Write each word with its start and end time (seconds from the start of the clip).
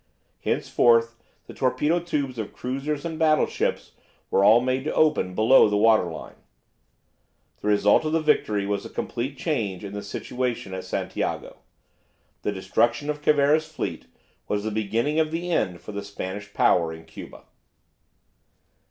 Henceforth 0.43 1.15
the 1.45 1.53
torpedo 1.53 1.99
tubes 1.99 2.39
of 2.39 2.53
cruisers 2.53 3.05
and 3.05 3.19
battleships 3.19 3.91
were 4.31 4.43
all 4.43 4.59
made 4.59 4.83
to 4.85 4.93
open 4.95 5.35
below 5.35 5.69
the 5.69 5.77
water 5.77 6.11
line. 6.11 6.37
The 7.61 7.67
result 7.67 8.03
of 8.05 8.11
the 8.11 8.19
victory 8.19 8.65
was 8.65 8.83
a 8.83 8.89
complete 8.89 9.37
change 9.37 9.83
in 9.83 9.93
the 9.93 10.01
situation 10.01 10.73
at 10.73 10.85
Santiago. 10.85 11.57
The 12.41 12.51
destruction 12.51 13.11
of 13.11 13.21
Cervera's 13.23 13.71
fleet 13.71 14.07
was 14.47 14.63
the 14.63 14.71
"beginning 14.71 15.19
of 15.19 15.29
the 15.29 15.51
end" 15.51 15.81
for 15.81 15.91
the 15.91 16.03
Spanish 16.03 16.51
power 16.51 16.91
in 16.91 17.05
Cuba. 17.05 17.43